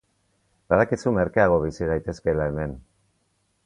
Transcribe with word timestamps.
Badakizu 0.73 1.13
merkeago 1.19 1.61
bizi 1.67 1.93
gaitezkeela 1.93 2.53
hemen. 2.53 2.79